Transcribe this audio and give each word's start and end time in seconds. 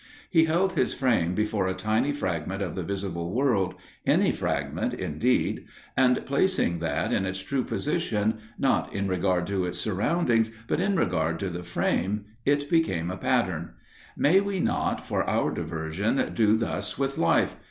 He 0.31 0.45
held 0.45 0.73
his 0.73 0.95
frame 0.95 1.35
before 1.35 1.67
a 1.67 1.75
tiny 1.75 2.11
fragment 2.11 2.63
of 2.63 2.73
the 2.73 2.81
visible 2.81 3.35
world, 3.35 3.75
any 4.03 4.31
fragment, 4.31 4.95
indeed, 4.95 5.67
and, 5.95 6.25
placing 6.25 6.79
that 6.79 7.13
in 7.13 7.27
its 7.27 7.37
true 7.41 7.63
position, 7.63 8.39
not 8.57 8.91
in 8.91 9.07
regard 9.07 9.45
to 9.45 9.63
its 9.65 9.77
surroundings, 9.77 10.49
but 10.67 10.79
in 10.79 10.95
regard 10.95 11.37
to 11.41 11.51
the 11.51 11.63
frame, 11.63 12.25
it 12.45 12.67
became 12.67 13.11
a 13.11 13.15
pattern. 13.17 13.73
May 14.17 14.39
we 14.41 14.59
not, 14.59 15.05
for 15.05 15.23
our 15.29 15.51
diversion, 15.51 16.33
do 16.33 16.57
thus 16.57 16.97
with 16.97 17.19
Life? 17.19 17.57